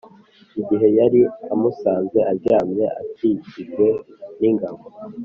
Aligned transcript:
igihe 0.59 0.87
yari 0.99 1.21
amusanze 1.53 2.19
aryamye 2.31 2.85
akikijwe 3.01 3.85
n’ingabo 4.39 4.83